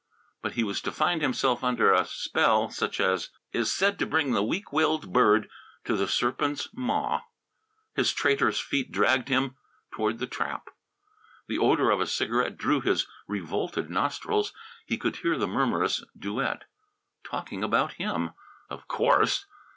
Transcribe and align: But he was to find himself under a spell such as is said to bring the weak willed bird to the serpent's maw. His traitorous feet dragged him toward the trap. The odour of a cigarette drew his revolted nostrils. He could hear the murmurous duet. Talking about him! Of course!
But 0.41 0.53
he 0.53 0.63
was 0.63 0.81
to 0.81 0.91
find 0.91 1.21
himself 1.21 1.63
under 1.63 1.93
a 1.93 2.07
spell 2.07 2.71
such 2.71 2.99
as 2.99 3.29
is 3.53 3.71
said 3.71 3.99
to 3.99 4.07
bring 4.07 4.31
the 4.31 4.41
weak 4.41 4.73
willed 4.73 5.13
bird 5.13 5.47
to 5.85 5.95
the 5.95 6.07
serpent's 6.07 6.67
maw. 6.73 7.21
His 7.93 8.11
traitorous 8.11 8.59
feet 8.59 8.91
dragged 8.91 9.27
him 9.29 9.57
toward 9.93 10.17
the 10.17 10.25
trap. 10.25 10.69
The 11.47 11.59
odour 11.59 11.91
of 11.91 11.99
a 12.01 12.07
cigarette 12.07 12.57
drew 12.57 12.81
his 12.81 13.05
revolted 13.27 13.91
nostrils. 13.91 14.53
He 14.87 14.97
could 14.97 15.17
hear 15.17 15.37
the 15.37 15.45
murmurous 15.47 16.03
duet. 16.17 16.63
Talking 17.23 17.63
about 17.63 17.93
him! 18.01 18.31
Of 18.71 18.87
course! 18.87 19.45